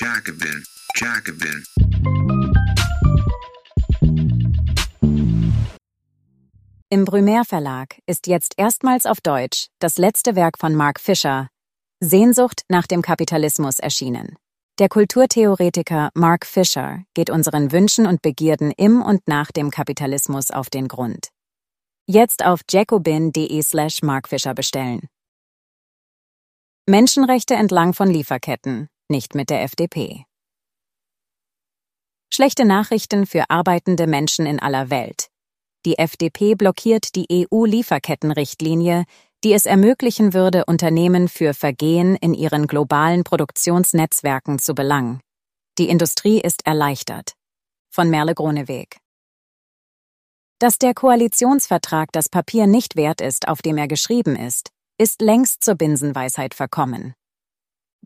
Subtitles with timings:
[0.00, 1.64] Jacobin, Jacobin.
[6.88, 11.48] Im Brumaire Verlag ist jetzt erstmals auf Deutsch das letzte Werk von Mark Fisher,
[11.98, 14.36] Sehnsucht nach dem Kapitalismus, erschienen.
[14.78, 20.70] Der Kulturtheoretiker Mark Fisher geht unseren Wünschen und Begierden im und nach dem Kapitalismus auf
[20.70, 21.30] den Grund.
[22.06, 25.08] Jetzt auf jacobin.de slash markfischer bestellen.
[26.86, 30.24] Menschenrechte entlang von Lieferketten, nicht mit der FDP.
[32.32, 35.28] Schlechte Nachrichten für arbeitende Menschen in aller Welt.
[35.84, 39.04] Die FDP blockiert die EU-Lieferkettenrichtlinie,
[39.44, 45.20] die es ermöglichen würde, Unternehmen für Vergehen in ihren globalen Produktionsnetzwerken zu belangen.
[45.78, 47.34] Die Industrie ist erleichtert.
[47.90, 48.98] Von Merle Groneweg.
[50.58, 55.62] Dass der Koalitionsvertrag das Papier nicht wert ist, auf dem er geschrieben ist, ist längst
[55.62, 57.14] zur Binsenweisheit verkommen.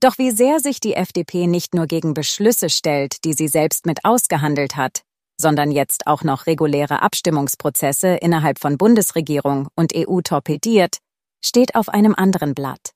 [0.02, 4.04] Doch wie sehr sich die FDP nicht nur gegen Beschlüsse stellt, die sie selbst mit
[4.04, 5.02] ausgehandelt hat,
[5.40, 10.98] sondern jetzt auch noch reguläre Abstimmungsprozesse innerhalb von Bundesregierung und EU torpediert,
[11.44, 12.90] steht auf einem anderen Blatt.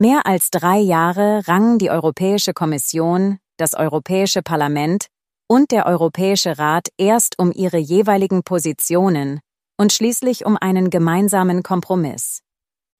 [0.00, 5.06] Mehr als drei Jahre rangen die Europäische Kommission, das Europäische Parlament
[5.48, 9.38] und der Europäische Rat erst um ihre jeweiligen Positionen
[9.78, 12.40] und schließlich um einen gemeinsamen Kompromiss.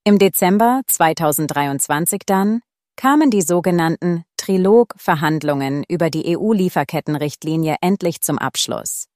[0.04, 2.60] Im Dezember 2023 dann
[2.96, 9.06] kamen die sogenannten Trilog-Verhandlungen über die EU-Lieferkettenrichtlinie endlich zum Abschluss.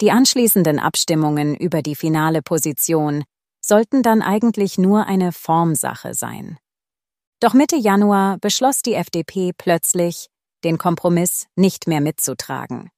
[0.00, 3.24] Die anschließenden Abstimmungen über die finale Position
[3.60, 6.58] sollten dann eigentlich nur eine Formsache sein.
[7.40, 10.28] Doch Mitte Januar beschloss die FDP plötzlich,
[10.64, 12.90] den Kompromiss nicht mehr mitzutragen.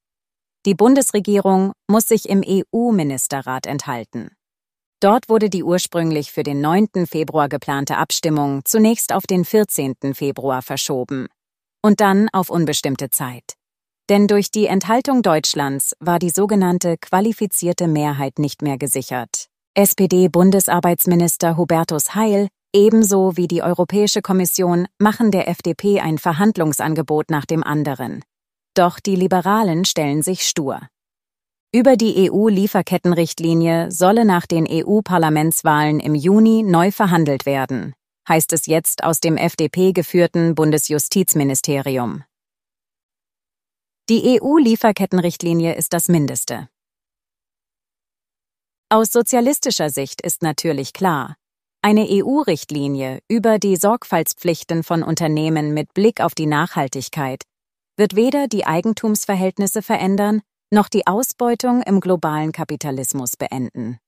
[0.66, 4.30] Die Bundesregierung muss sich im EU-Ministerrat enthalten.
[5.00, 7.06] Dort wurde die ursprünglich für den 9.
[7.06, 9.94] Februar geplante Abstimmung zunächst auf den 14.
[10.12, 11.28] Februar verschoben
[11.84, 13.54] und dann auf unbestimmte Zeit.
[14.08, 19.46] Denn durch die Enthaltung Deutschlands war die sogenannte qualifizierte Mehrheit nicht mehr gesichert.
[19.74, 27.62] SPD-Bundesarbeitsminister Hubertus Heil ebenso wie die Europäische Kommission machen der FDP ein Verhandlungsangebot nach dem
[27.62, 28.24] anderen.
[28.74, 30.80] Doch die Liberalen stellen sich stur.
[31.70, 37.94] Über die EU-Lieferkettenrichtlinie solle nach den EU-Parlamentswahlen im Juni neu verhandelt werden,
[38.26, 42.24] heißt es jetzt aus dem FDP geführten Bundesjustizministerium.
[44.08, 46.70] Die EU-Lieferkettenrichtlinie ist das Mindeste.
[48.88, 51.36] Aus sozialistischer Sicht ist natürlich klar,
[51.82, 57.42] eine EU-Richtlinie über die Sorgfaltspflichten von Unternehmen mit Blick auf die Nachhaltigkeit
[57.98, 60.40] wird weder die Eigentumsverhältnisse verändern
[60.70, 63.98] noch die Ausbeutung im globalen Kapitalismus beenden.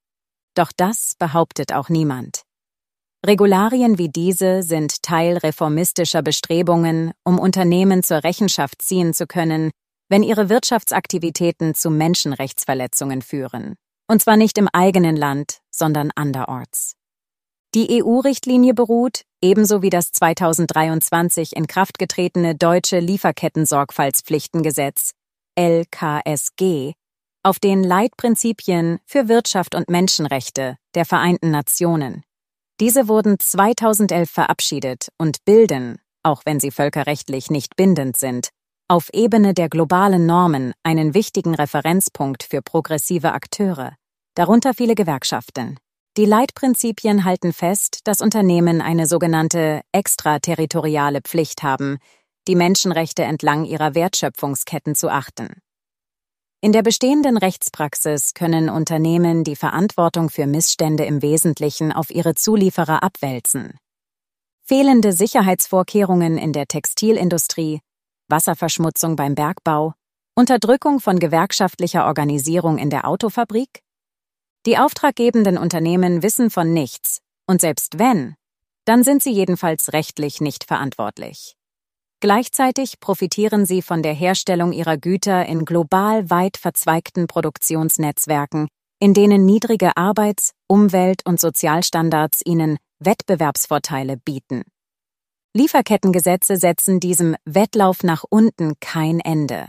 [0.54, 2.42] Doch das behauptet auch niemand.
[3.24, 9.70] Regularien wie diese sind Teil reformistischer Bestrebungen, um Unternehmen zur Rechenschaft ziehen zu können,
[10.08, 13.76] wenn ihre Wirtschaftsaktivitäten zu Menschenrechtsverletzungen führen.
[14.08, 16.94] Und zwar nicht im eigenen Land, sondern anderorts.
[17.74, 25.12] Die EU-Richtlinie beruht, ebenso wie das 2023 in Kraft getretene deutsche Lieferkettensorgfaltspflichtengesetz
[25.56, 26.92] LKSG,
[27.42, 32.22] auf den Leitprinzipien für Wirtschaft und Menschenrechte der Vereinten Nationen.
[32.80, 38.50] Diese wurden 2011 verabschiedet und bilden, auch wenn sie völkerrechtlich nicht bindend sind,
[38.88, 43.94] auf Ebene der globalen Normen einen wichtigen Referenzpunkt für progressive Akteure,
[44.34, 45.78] darunter viele Gewerkschaften.
[46.16, 51.98] Die Leitprinzipien halten fest, dass Unternehmen eine sogenannte extraterritoriale Pflicht haben,
[52.50, 55.62] die Menschenrechte entlang ihrer Wertschöpfungsketten zu achten.
[56.60, 63.04] In der bestehenden Rechtspraxis können Unternehmen die Verantwortung für Missstände im Wesentlichen auf ihre Zulieferer
[63.04, 63.78] abwälzen.
[64.64, 67.82] Fehlende Sicherheitsvorkehrungen in der Textilindustrie,
[68.26, 69.94] Wasserverschmutzung beim Bergbau,
[70.34, 73.84] Unterdrückung von gewerkschaftlicher Organisierung in der Autofabrik?
[74.66, 78.34] Die auftraggebenden Unternehmen wissen von nichts, und selbst wenn,
[78.86, 81.54] dann sind sie jedenfalls rechtlich nicht verantwortlich.
[82.20, 88.68] Gleichzeitig profitieren sie von der Herstellung ihrer Güter in global weit verzweigten Produktionsnetzwerken,
[88.98, 94.64] in denen niedrige Arbeits-, Umwelt- und Sozialstandards ihnen Wettbewerbsvorteile bieten.
[95.56, 99.68] Lieferkettengesetze setzen diesem Wettlauf nach unten kein Ende.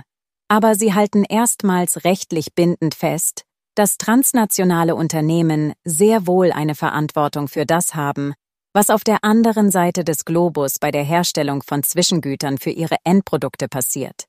[0.50, 7.66] Aber sie halten erstmals rechtlich bindend fest, dass transnationale Unternehmen sehr wohl eine Verantwortung für
[7.66, 8.34] das haben,
[8.74, 13.68] was auf der anderen Seite des Globus bei der Herstellung von Zwischengütern für ihre Endprodukte
[13.68, 14.28] passiert.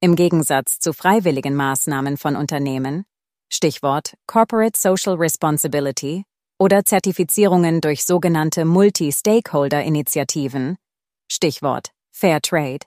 [0.00, 3.04] Im Gegensatz zu freiwilligen Maßnahmen von Unternehmen,
[3.48, 6.24] Stichwort Corporate Social Responsibility
[6.58, 10.76] oder Zertifizierungen durch sogenannte Multi-Stakeholder-Initiativen,
[11.30, 12.80] Stichwort Fair Trade,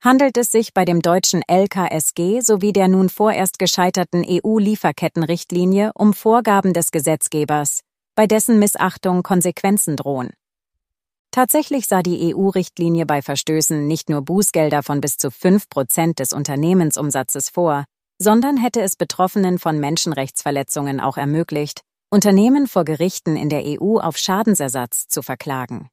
[0.00, 6.72] handelt es sich bei dem deutschen LKSG sowie der nun vorerst gescheiterten EU-Lieferkettenrichtlinie um Vorgaben
[6.72, 7.80] des Gesetzgebers,
[8.20, 10.28] bei dessen Missachtung Konsequenzen drohen.
[11.30, 16.34] Tatsächlich sah die EU-Richtlinie bei Verstößen nicht nur Bußgelder von bis zu 5 Prozent des
[16.34, 17.86] Unternehmensumsatzes vor,
[18.18, 21.80] sondern hätte es Betroffenen von Menschenrechtsverletzungen auch ermöglicht,
[22.10, 25.88] Unternehmen vor Gerichten in der EU auf Schadensersatz zu verklagen.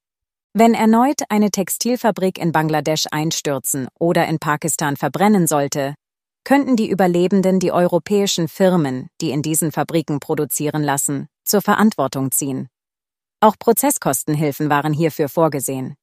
[0.53, 5.95] Wenn erneut eine Textilfabrik in Bangladesch einstürzen oder in Pakistan verbrennen sollte,
[6.43, 12.69] könnten die Überlebenden die europäischen Firmen, die in diesen Fabriken produzieren lassen, zur Verantwortung ziehen.
[13.39, 15.95] Auch Prozesskostenhilfen waren hierfür vorgesehen.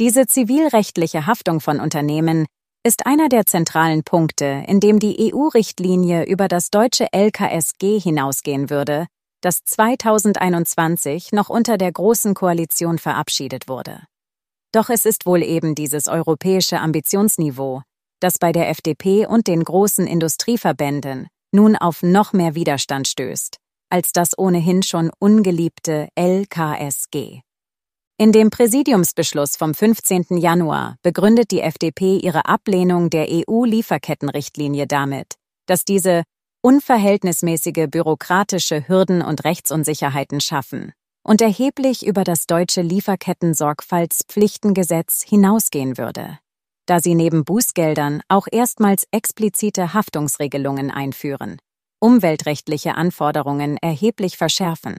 [0.00, 2.46] Diese zivilrechtliche Haftung von Unternehmen
[2.84, 9.06] ist einer der zentralen Punkte, in dem die EU-Richtlinie über das deutsche LKSG hinausgehen würde,
[9.40, 14.02] das 2021 noch unter der Großen Koalition verabschiedet wurde.
[14.72, 17.82] Doch es ist wohl eben dieses europäische Ambitionsniveau,
[18.18, 23.61] das bei der FDP und den großen Industrieverbänden nun auf noch mehr Widerstand stößt
[23.92, 27.42] als das ohnehin schon ungeliebte LKSG.
[28.16, 30.38] In dem Präsidiumsbeschluss vom 15.
[30.38, 35.34] Januar begründet die FDP ihre Ablehnung der EU-Lieferkettenrichtlinie damit,
[35.66, 36.22] dass diese
[36.62, 46.38] unverhältnismäßige bürokratische Hürden und Rechtsunsicherheiten schaffen und erheblich über das deutsche Lieferketten-Sorgfaltspflichtengesetz hinausgehen würde,
[46.86, 51.58] da sie neben Bußgeldern auch erstmals explizite Haftungsregelungen einführen,
[52.02, 54.98] umweltrechtliche Anforderungen erheblich verschärfen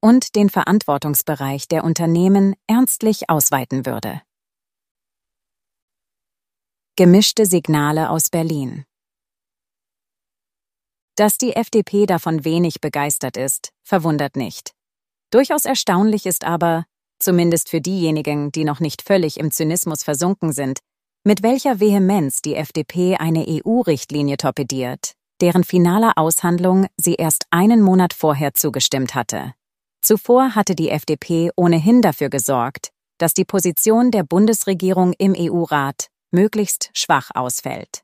[0.00, 4.22] und den Verantwortungsbereich der Unternehmen ernstlich ausweiten würde.
[6.96, 8.84] Gemischte Signale aus Berlin
[11.16, 14.72] Dass die FDP davon wenig begeistert ist, verwundert nicht.
[15.30, 16.86] Durchaus erstaunlich ist aber,
[17.18, 20.78] zumindest für diejenigen, die noch nicht völlig im Zynismus versunken sind,
[21.24, 28.12] mit welcher Vehemenz die FDP eine EU-Richtlinie torpediert, deren finaler Aushandlung sie erst einen Monat
[28.12, 29.54] vorher zugestimmt hatte.
[30.00, 36.90] Zuvor hatte die FDP ohnehin dafür gesorgt, dass die Position der Bundesregierung im EU-Rat möglichst
[36.92, 38.02] schwach ausfällt.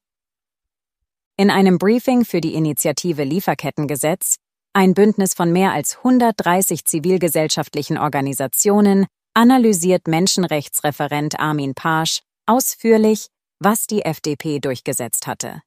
[1.37, 4.37] In einem Briefing für die Initiative Lieferkettengesetz,
[4.73, 13.29] ein Bündnis von mehr als 130 zivilgesellschaftlichen Organisationen, analysiert Menschenrechtsreferent Armin Pasch ausführlich,
[13.59, 15.63] was die FDP durchgesetzt hatte.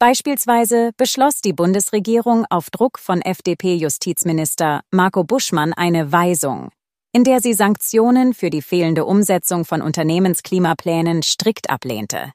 [0.00, 6.70] Beispielsweise beschloss die Bundesregierung auf Druck von FDP-Justizminister Marco Buschmann eine Weisung,
[7.12, 12.32] in der sie Sanktionen für die fehlende Umsetzung von Unternehmensklimaplänen strikt ablehnte.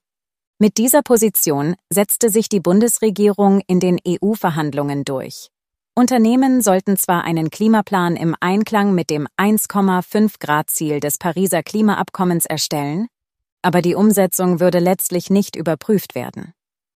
[0.60, 5.50] Mit dieser Position setzte sich die Bundesregierung in den EU-Verhandlungen durch.
[5.96, 12.46] Unternehmen sollten zwar einen Klimaplan im Einklang mit dem 1,5 Grad Ziel des Pariser Klimaabkommens
[12.46, 13.08] erstellen,
[13.64, 16.54] aber die Umsetzung würde letztlich nicht überprüft werden.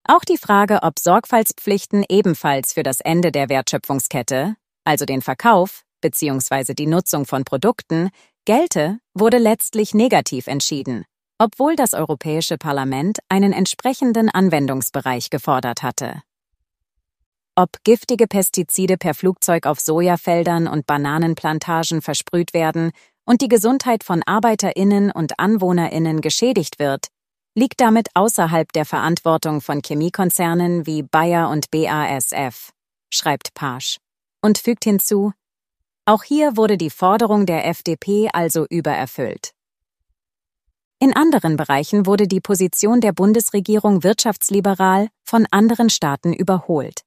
[0.08, 4.54] Auch die Frage, ob Sorgfaltspflichten ebenfalls für das Ende der Wertschöpfungskette,
[4.84, 6.74] also den Verkauf bzw.
[6.74, 8.10] die Nutzung von Produkten,
[8.44, 11.04] gelte, wurde letztlich negativ entschieden,
[11.38, 16.22] obwohl das Europäische Parlament einen entsprechenden Anwendungsbereich gefordert hatte.
[17.56, 22.92] Ob giftige Pestizide per Flugzeug auf Sojafeldern und Bananenplantagen versprüht werden
[23.24, 27.08] und die Gesundheit von Arbeiterinnen und Anwohnerinnen geschädigt wird,
[27.56, 32.70] liegt damit außerhalb der Verantwortung von Chemiekonzernen wie Bayer und BASF,
[33.10, 33.96] schreibt Pasch,
[34.42, 35.32] und fügt hinzu,
[36.04, 39.50] auch hier wurde die Forderung der FDP also übererfüllt.
[41.00, 47.02] In anderen Bereichen wurde die Position der Bundesregierung wirtschaftsliberal von anderen Staaten überholt.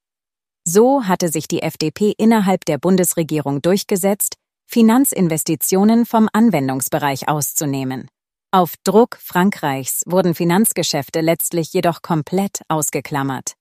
[0.63, 8.09] So hatte sich die FDP innerhalb der Bundesregierung durchgesetzt, Finanzinvestitionen vom Anwendungsbereich auszunehmen.
[8.51, 13.53] Auf Druck Frankreichs wurden Finanzgeschäfte letztlich jedoch komplett ausgeklammert.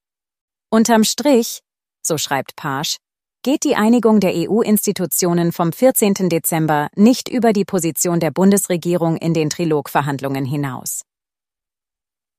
[0.71, 1.61] Unterm Strich,
[2.02, 2.97] so schreibt Pasch,
[3.42, 6.30] geht die Einigung der EU-Institutionen vom 14.
[6.30, 11.02] Dezember nicht über die Position der Bundesregierung in den Trilogverhandlungen hinaus.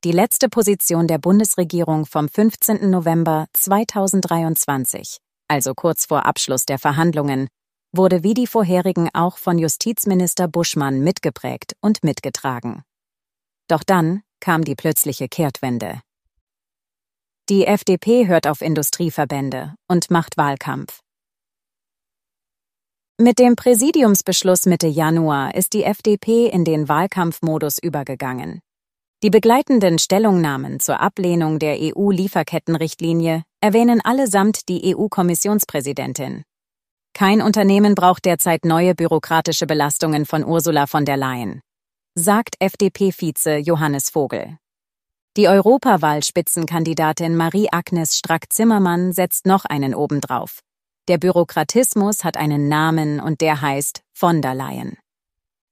[0.02, 2.90] Die letzte Position der Bundesregierung vom 15.
[2.90, 7.46] November 2023, also kurz vor Abschluss der Verhandlungen,
[7.92, 12.82] wurde wie die vorherigen auch von Justizminister Buschmann mitgeprägt und mitgetragen.
[13.68, 16.00] Doch dann kam die plötzliche Kehrtwende.
[17.48, 21.00] Die FDP hört auf Industrieverbände und macht Wahlkampf.
[23.18, 28.60] Mit dem Präsidiumsbeschluss Mitte Januar ist die FDP in den Wahlkampfmodus übergegangen.
[29.22, 36.44] Die begleitenden Stellungnahmen zur Ablehnung der EU-Lieferkettenrichtlinie erwähnen allesamt die EU-Kommissionspräsidentin.
[37.14, 41.60] Kein Unternehmen braucht derzeit neue bürokratische Belastungen von Ursula von der Leyen,
[42.14, 44.56] sagt FDP-Vize Johannes Vogel.
[45.36, 50.60] Die Europawahl-Spitzenkandidatin Marie-Agnes Strack-Zimmermann setzt noch einen obendrauf.
[51.08, 54.96] Der Bürokratismus hat einen Namen und der heißt von der Leyen.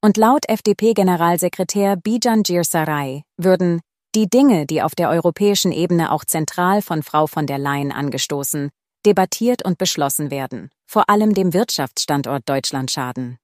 [0.00, 3.80] Und laut FDP-Generalsekretär Bijan Girsaray würden
[4.14, 8.70] die Dinge, die auf der europäischen Ebene auch zentral von Frau von der Leyen angestoßen,
[9.06, 13.38] debattiert und beschlossen werden, vor allem dem Wirtschaftsstandort Deutschland schaden.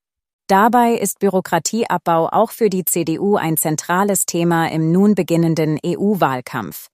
[0.47, 6.89] Dabei ist Bürokratieabbau auch für die CDU ein zentrales Thema im nun beginnenden EU-Wahlkampf.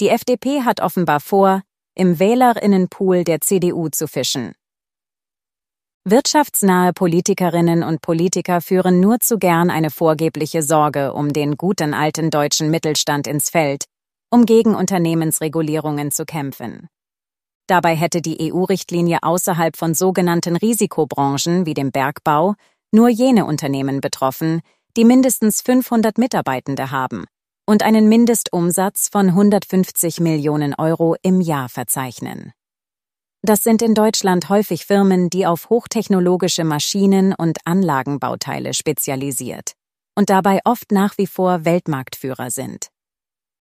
[0.00, 1.62] Die FDP hat offenbar vor,
[1.94, 4.52] im Wählerinnenpool der CDU zu fischen.
[6.04, 12.30] Wirtschaftsnahe Politikerinnen und Politiker führen nur zu gern eine vorgebliche Sorge um den guten alten
[12.30, 13.84] deutschen Mittelstand ins Feld,
[14.28, 16.88] um gegen Unternehmensregulierungen zu kämpfen.
[17.66, 22.54] Dabei hätte die EU-Richtlinie außerhalb von sogenannten Risikobranchen wie dem Bergbau
[22.92, 24.60] nur jene Unternehmen betroffen,
[24.96, 27.24] die mindestens 500 Mitarbeitende haben
[27.66, 32.52] und einen Mindestumsatz von 150 Millionen Euro im Jahr verzeichnen.
[33.42, 39.72] Das sind in Deutschland häufig Firmen, die auf hochtechnologische Maschinen und Anlagenbauteile spezialisiert
[40.14, 42.88] und dabei oft nach wie vor Weltmarktführer sind.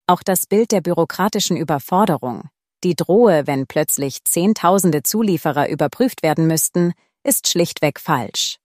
[0.07, 2.49] Auch das Bild der bürokratischen Überforderung,
[2.85, 6.93] die drohe, wenn plötzlich Zehntausende Zulieferer überprüft werden müssten,
[7.23, 8.59] ist schlichtweg falsch.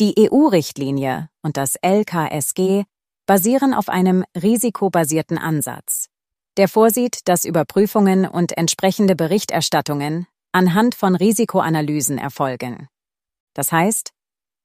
[0.00, 2.84] Die EU-Richtlinie und das LKSG
[3.26, 6.08] basieren auf einem risikobasierten Ansatz,
[6.56, 12.88] der vorsieht, dass Überprüfungen und entsprechende Berichterstattungen anhand von Risikoanalysen erfolgen.
[13.54, 14.10] Das heißt,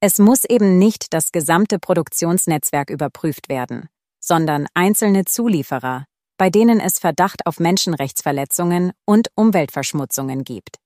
[0.02, 6.06] es muss eben nicht das gesamte Produktionsnetzwerk überprüft werden, sondern einzelne Zulieferer,
[6.40, 10.78] bei denen es Verdacht auf Menschenrechtsverletzungen und Umweltverschmutzungen gibt.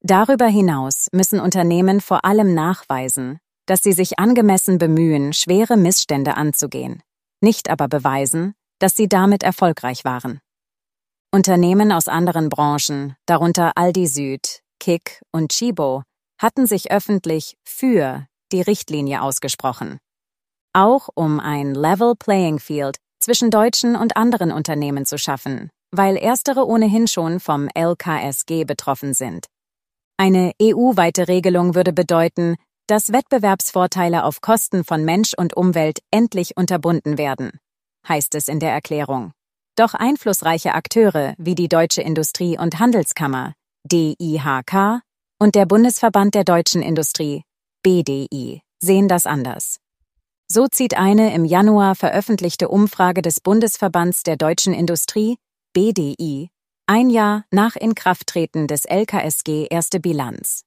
[0.00, 7.02] Darüber hinaus müssen Unternehmen vor allem nachweisen, dass sie sich angemessen bemühen, schwere Missstände anzugehen,
[7.40, 10.38] nicht aber beweisen, dass sie damit erfolgreich waren.
[11.32, 16.02] Unternehmen aus anderen Branchen, darunter Aldi Süd, Kick und Chibo,
[16.38, 19.98] hatten sich öffentlich für die Richtlinie ausgesprochen.
[20.74, 26.66] Auch um ein Level Playing Field zwischen deutschen und anderen Unternehmen zu schaffen, weil erstere
[26.66, 29.44] ohnehin schon vom LKSG betroffen sind.
[30.16, 32.56] Eine EU-weite Regelung würde bedeuten,
[32.86, 37.50] dass Wettbewerbsvorteile auf Kosten von Mensch und Umwelt endlich unterbunden werden,
[38.08, 39.32] heißt es in der Erklärung.
[39.76, 43.52] Doch einflussreiche Akteure wie die Deutsche Industrie- und Handelskammer,
[43.84, 45.02] DIHK,
[45.38, 47.42] und der Bundesverband der deutschen Industrie,
[47.82, 49.76] BDI, sehen das anders.
[50.50, 55.36] So zieht eine im Januar veröffentlichte Umfrage des Bundesverbands der deutschen Industrie,
[55.74, 56.48] BDI,
[56.86, 60.64] ein Jahr nach Inkrafttreten des LKSG erste Bilanz.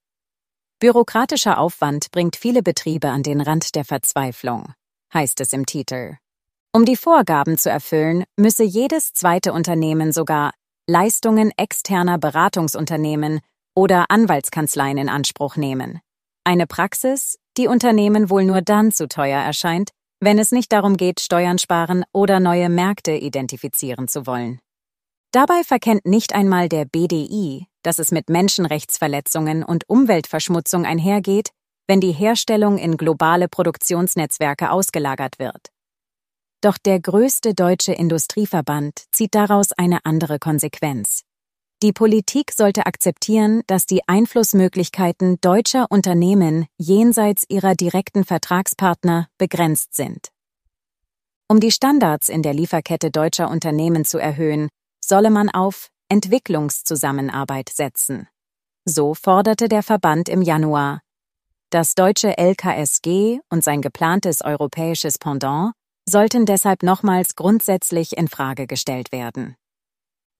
[0.79, 4.73] Bürokratischer Aufwand bringt viele Betriebe an den Rand der Verzweiflung,
[5.15, 6.17] heißt es im Titel.
[6.71, 10.53] Um die Vorgaben zu erfüllen, müsse jedes zweite Unternehmen sogar
[10.87, 13.39] Leistungen externer Beratungsunternehmen
[13.75, 16.01] oder Anwaltskanzleien in Anspruch nehmen.
[16.43, 21.19] Eine Praxis, die Unternehmen wohl nur dann zu teuer erscheint, wenn es nicht darum geht,
[21.19, 24.59] Steuern sparen oder neue Märkte identifizieren zu wollen.
[25.31, 31.49] Dabei verkennt nicht einmal der BDI, dass es mit Menschenrechtsverletzungen und Umweltverschmutzung einhergeht,
[31.87, 35.71] wenn die Herstellung in globale Produktionsnetzwerke ausgelagert wird.
[36.61, 41.23] Doch der größte deutsche Industrieverband zieht daraus eine andere Konsequenz.
[41.83, 50.29] Die Politik sollte akzeptieren, dass die Einflussmöglichkeiten deutscher Unternehmen jenseits ihrer direkten Vertragspartner begrenzt sind.
[51.47, 54.69] Um die Standards in der Lieferkette deutscher Unternehmen zu erhöhen,
[55.03, 58.27] solle man auf Entwicklungszusammenarbeit setzen.
[58.85, 61.01] So forderte der Verband im Januar.
[61.71, 65.73] Das deutsche LKSG und sein geplantes europäisches Pendant
[66.07, 69.55] sollten deshalb nochmals grundsätzlich in Frage gestellt werden.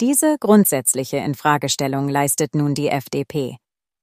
[0.02, 3.58] Diese grundsätzliche Infragestellung leistet nun die FDP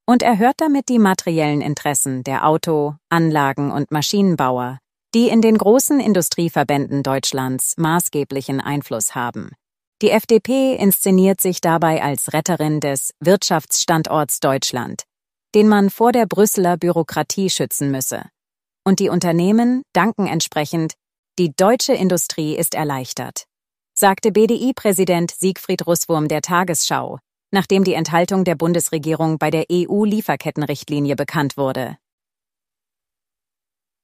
[0.06, 4.78] und erhört damit die materiellen Interessen der Auto-, Anlagen- und Maschinenbauer,
[5.12, 9.50] die in den großen Industrieverbänden Deutschlands maßgeblichen Einfluss haben.
[10.00, 15.02] Die FDP inszeniert sich dabei als Retterin des Wirtschaftsstandorts Deutschland,
[15.56, 18.22] den man vor der Brüsseler Bürokratie schützen müsse.
[18.84, 20.94] Und die Unternehmen danken entsprechend,
[21.40, 23.47] die deutsche Industrie ist erleichtert,
[23.98, 27.18] sagte BDI-Präsident Siegfried Russwurm der Tagesschau,
[27.50, 31.98] nachdem die Enthaltung der Bundesregierung bei der EU-Lieferkettenrichtlinie bekannt wurde.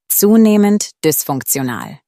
[0.08, 2.00] Zunehmend dysfunktional.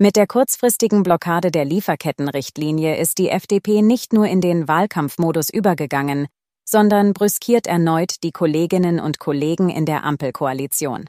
[0.00, 6.26] Mit der kurzfristigen Blockade der Lieferkettenrichtlinie ist die FDP nicht nur in den Wahlkampfmodus übergegangen,
[6.64, 11.06] sondern brüskiert erneut die Kolleginnen und Kollegen in der Ampelkoalition.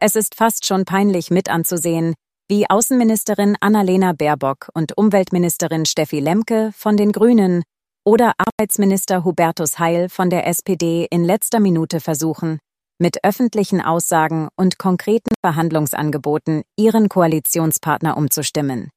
[0.00, 2.14] Es ist fast schon peinlich mit anzusehen,
[2.48, 7.64] wie Außenministerin Annalena Baerbock und Umweltministerin Steffi Lemke von den Grünen
[8.04, 12.60] oder Arbeitsminister Hubertus Heil von der SPD in letzter Minute versuchen,
[13.00, 18.90] mit öffentlichen Aussagen und konkreten Verhandlungsangeboten ihren Koalitionspartner umzustimmen,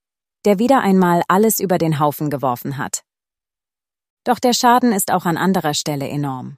[0.45, 3.01] der wieder einmal alles über den Haufen geworfen hat.
[4.23, 6.57] Doch der Schaden ist auch an anderer Stelle enorm.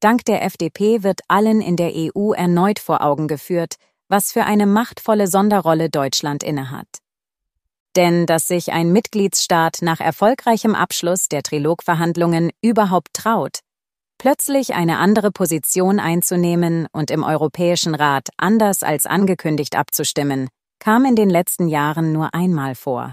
[0.00, 3.74] Dank der FDP wird allen in der EU erneut vor Augen geführt,
[4.08, 6.86] was für eine machtvolle Sonderrolle Deutschland innehat.
[7.96, 13.58] Denn dass sich ein Mitgliedsstaat nach erfolgreichem Abschluss der Trilogverhandlungen überhaupt traut,
[14.16, 21.14] plötzlich eine andere Position einzunehmen und im Europäischen Rat anders als angekündigt abzustimmen, kam in
[21.14, 23.12] den letzten Jahren nur einmal vor,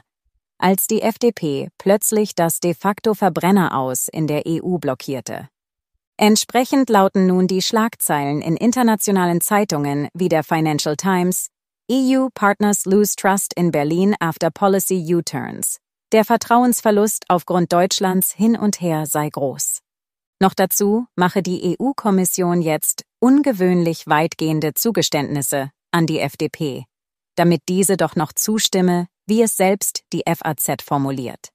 [0.58, 5.50] als die FDP plötzlich das de facto Verbrenner aus in der EU blockierte.
[6.20, 11.50] Entsprechend lauten nun die Schlagzeilen in internationalen Zeitungen wie der Financial Times
[11.92, 15.78] EU Partners lose trust in Berlin after policy U-turns.
[16.12, 19.82] Der Vertrauensverlust aufgrund Deutschlands hin und her sei groß.
[20.42, 26.86] Noch dazu mache die EU-Kommission jetzt ungewöhnlich weitgehende Zugeständnisse an die FDP,
[27.36, 31.50] damit diese doch noch zustimme, wie es selbst die FAZ formuliert.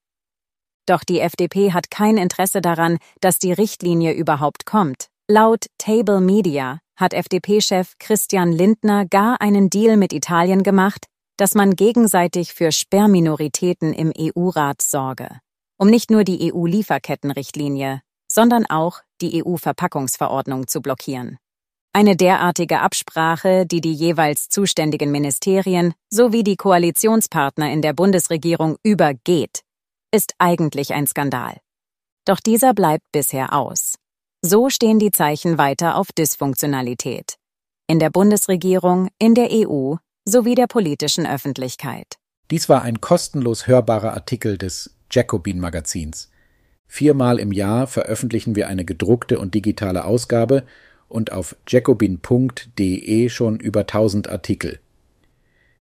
[0.86, 5.06] Doch die FDP hat kein Interesse daran, dass die Richtlinie überhaupt kommt.
[5.28, 11.74] Laut Table Media hat FDP-Chef Christian Lindner gar einen Deal mit Italien gemacht, dass man
[11.74, 15.40] gegenseitig für Sperrminoritäten im EU-Rat sorge,
[15.78, 21.38] um nicht nur die EU-Lieferkettenrichtlinie, sondern auch die EU-Verpackungsverordnung zu blockieren.
[21.94, 29.60] Eine derartige Absprache, die die jeweils zuständigen Ministerien sowie die Koalitionspartner in der Bundesregierung übergeht,
[30.12, 31.58] ist eigentlich ein Skandal.
[32.26, 33.96] Doch dieser bleibt bisher aus.
[34.42, 37.36] So stehen die Zeichen weiter auf Dysfunktionalität.
[37.88, 42.16] In der Bundesregierung, in der EU sowie der politischen Öffentlichkeit.
[42.50, 46.30] Dies war ein kostenlos hörbarer Artikel des Jacobin Magazins.
[46.86, 50.64] Viermal im Jahr veröffentlichen wir eine gedruckte und digitale Ausgabe
[51.08, 54.78] und auf jacobin.de schon über 1000 Artikel.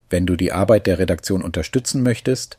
[0.08, 2.58] Wenn du die Arbeit der Redaktion unterstützen möchtest,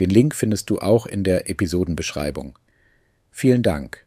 [0.00, 2.58] Den Link findest du auch in der Episodenbeschreibung.
[3.30, 4.04] Vielen Dank.